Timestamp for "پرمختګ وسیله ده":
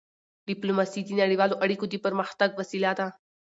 2.05-3.07